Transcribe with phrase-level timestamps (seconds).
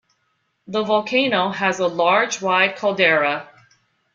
[0.65, 3.47] The volcano has a large wide caldera.